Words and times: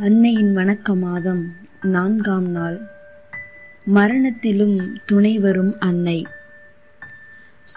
அன்னையின் 0.00 0.56
வணக்க 0.56 0.96
மாதம் 0.96 1.52
நான்காம் 1.82 2.50
நாள். 2.50 2.80
மரணத்திலும் 3.84 4.80
துணை 5.06 5.38
வரும் 5.38 5.78
அன்னை. 5.78 6.26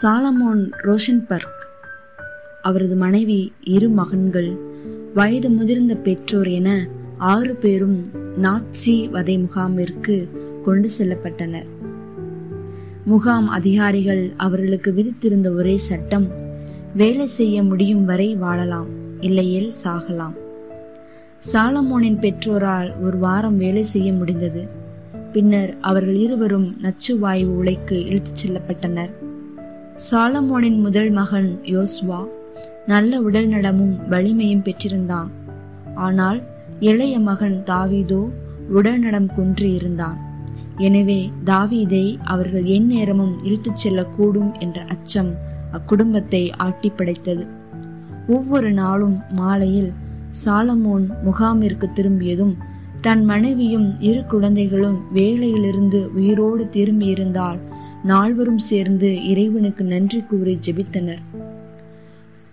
Solomon 0.04 0.72
Rosenberg. 0.84 1.62
அவரது 2.62 2.96
மனைவி 2.96 3.54
இரு 3.64 3.90
மகன்கள் 3.90 4.58
வயது 5.14 5.50
முதிர்ந்த 5.50 5.96
பெற்றோர் 5.96 6.48
என 6.48 6.88
ஆறு 7.18 7.56
பேரும் 7.56 8.02
நாட்சி 8.38 9.08
வதை 9.08 9.38
முகாமிற்கு 9.38 10.28
கொண்டு 10.64 10.90
செல்லப்பட்டனர். 11.00 11.68
முகாம் 13.06 13.48
அதிகாரிகள் 13.48 14.32
அவர்களுக்கு 14.38 14.92
விதித்திருந்த 14.92 15.50
ஒரே 15.50 15.78
சட்டம் 15.78 16.28
வேலை 16.96 17.28
செய்ய 17.28 17.64
முடியும் 17.64 18.06
வரை 18.06 18.36
வாழலாம் 18.36 19.22
இல்லையேல் 19.22 19.72
சாகலாம். 19.84 20.34
சாலமோனின் 21.50 22.20
பெற்றோரால் 22.20 23.00
ஒரு 23.00 23.18
வாரம் 23.18 23.58
வேலை 23.58 23.84
செய்ய 23.84 24.14
முடிந்தது. 24.14 24.68
பின்னர் 25.32 25.78
அவர்கள் 25.82 26.16
இருவரும் 26.16 26.76
நச்சு 26.82 27.20
வாயு 27.20 27.56
உலைக்கு 27.56 28.06
இழுத்துச் 28.06 28.42
செல்லப்பட்டனர். 28.42 29.10
சாலமோனின் 30.12 30.80
முதல் 30.82 31.10
மகன் 31.10 31.60
யோஸ்வா 31.64 32.28
நல்ல 32.86 33.22
உடல் 33.22 33.48
நலமும் 33.48 34.10
வலிமையும் 34.10 34.64
பெற்றிருந்தான். 34.64 35.28
ஆனால் 35.96 36.42
இளைய 36.80 37.20
மகன் 37.20 37.64
தாவீதோ 37.66 38.30
உடல் 38.70 39.00
நலம் 39.00 39.34
குன்றி 39.36 39.74
இருந்தான். 39.74 40.20
எனவே 40.78 41.32
தாவீதை 41.46 42.18
அவர்கள் 42.24 42.64
எந்நேரமும் 42.64 43.36
இழுத்துச் 43.44 43.88
செல்லக்கூடும் 43.88 44.60
என்ற 44.60 44.82
அச்சம் 44.82 45.36
அக்குடும்பத்தை 45.74 46.52
ஆட்டி 46.58 46.92
படைத்தது 46.96 47.48
ஒவ்வொரு 48.28 48.72
நாளும் 48.72 49.20
மாலையில் 49.30 49.94
சாலமோன் 50.32 51.08
முகாமிற்கு 51.26 51.94
திரும்பியதும் 51.94 52.58
தன் 53.02 53.26
மனைவியும் 53.26 54.00
இரு 54.00 54.26
குழந்தைகளும் 54.26 55.08
வேலையிலிருந்து 55.14 56.10
உயிரோடு 56.14 56.64
திரும்பியிருந்தால் 56.64 57.60
நால்வரும் 58.04 58.58
சேர்ந்து 58.58 59.26
இறைவனுக்கு 59.26 59.84
நன்றி 59.84 60.24
கூறி 60.24 60.60
ஜெபித்தனர். 60.66 61.20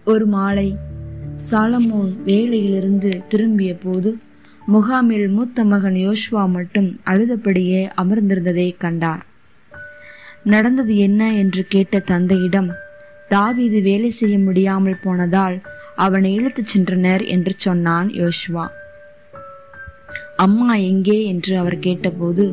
ஒரு 0.05 0.27
மாலை 0.27 0.77
சாலமோன் 1.51 2.23
வேலையிலிருந்து 2.25 3.23
திரும்பிய 3.29 3.75
போது 3.75 4.19
முகாமில் 4.67 5.29
மூத்த 5.29 5.65
மகன் 5.65 5.95
யோஷ்வா 5.95 6.49
மட்டும் 6.49 7.01
அழுதபடியே 7.07 7.91
அமர்ந்திருந்ததை 8.03 8.77
கண்டார். 8.79 9.27
நடந்தது 10.45 10.97
என்ன 10.97 11.35
என்று 11.35 11.65
கேட்ட 11.69 11.99
தந்தையிடம் 11.99 12.71
தாவீது 13.29 13.81
வேலை 13.83 14.11
செய்ய 14.11 14.39
முடியாமல் 14.39 15.03
போனதால் 15.03 15.68
அவனை 15.99 16.35
இழுத்துச் 16.35 16.71
சென்றனர் 16.75 17.27
என்று 17.27 17.53
சொன்னான் 17.57 18.09
யோஷ்வா 18.09 18.67
அம்மா 20.37 20.75
எங்கே 20.75 21.25
என்று 21.25 21.59
அவர் 21.59 21.79
கேட்டபோது 21.79 22.45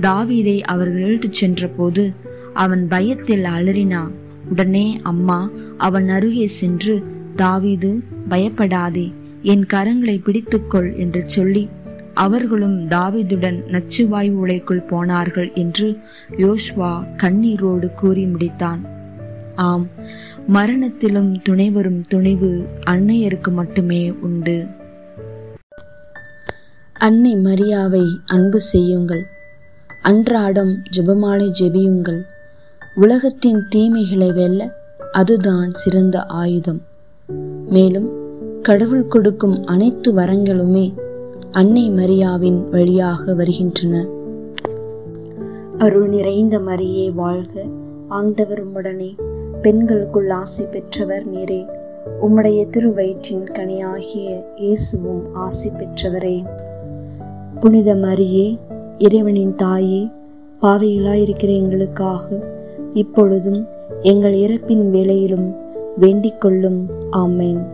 தாவீதை 0.00 0.60
அவர்கள் 0.60 1.02
இழுத்துச் 1.02 1.32
சென்றபோது 1.32 2.12
அவன் 2.54 2.88
பயத்தில் 2.88 3.44
அலறினான். 3.44 4.10
உடனே 4.50 5.00
அம்மா 5.02 5.50
அவன் 5.78 6.08
அருகே 6.08 6.46
சென்று 6.46 7.02
தாவீது 7.36 7.90
பயப்படாதே 8.28 9.12
என் 9.42 9.66
கரங்களை 9.72 10.16
பிடித்துக்கொள் 10.20 10.96
என்று 10.96 11.22
சொல்லி 11.26 11.68
அவர்களும் 12.14 12.88
தாவீதுடன் 12.88 13.60
நச்சுவாயு 13.70 14.32
உலைக்குள் 14.44 14.86
போனார்கள் 14.86 15.52
என்று 15.54 15.98
யோஷ்வா 16.30 16.92
கண்ணீரோடு 17.16 17.94
கூறி 17.94 18.24
முடித்தான். 18.24 18.82
ஆம். 19.54 19.86
மரணத்திலும் 20.52 21.42
துணை 21.42 21.70
வரும் 21.70 22.04
துணிவு 22.08 22.66
அன்னையருக்கு 22.90 23.52
மட்டுமே 23.52 24.10
உண்டு. 24.10 24.66
அன்னை 26.92 27.36
மரியாவை 27.36 28.04
அன்பு 28.26 28.60
செய்யுங்கள். 28.60 29.22
அன்றாடம் 30.02 30.82
ஜெபமாலை 30.96 31.50
ஜெபியுங்கள். 31.60 32.22
உலகத்தின் 32.94 33.64
தீமைகளை 33.68 34.32
வெல்ல 34.32 34.74
அதுதான் 35.12 35.70
சிறந்த 35.70 36.24
ஆயுதம். 36.24 36.82
மேலும் 37.68 38.10
கடவுள் 38.62 39.06
கொடுக்கும் 39.06 39.66
அனைத்து 39.66 40.14
வரங்களுமே 40.14 40.94
அன்னை 41.50 41.90
மரியாவின் 41.90 42.68
வழியாக 42.70 43.34
வருகின்றன. 43.34 44.06
அருள் 45.78 46.08
நிறைந்த 46.08 46.58
மரியே 46.58 47.12
வாழ்க. 47.12 47.64
ஆண்டவர் 48.08 48.62
உடனே 48.62 49.14
பெண்களுக்குள் 49.62 50.30
ஆசி 50.30 50.66
பெற்றவர் 50.66 51.34
நீரே. 51.34 51.66
உம்முடைய 52.22 52.66
திருவயிற்றின் 52.70 53.44
கனியாகிய 53.52 54.44
இயேசுவும் 54.56 55.34
ஆசி 55.34 55.70
பெற்றவரே. 55.70 56.44
புனித 57.60 57.94
மரியே 57.94 58.56
இறைவனின் 58.98 59.54
தாயே 59.54 60.08
பாவையிலாயிருக்கிற 60.62 61.48
எங்களுக்காக 61.48 62.42
இப்பொழுதும் 62.90 63.66
எங்கள் 64.00 64.34
இறப்பின் 64.34 64.90
வேளையிலும் 64.90 65.56
வேண்டிக் 65.96 66.40
கொள்ளும் 66.40 66.90
ஆமேன். 67.12 67.66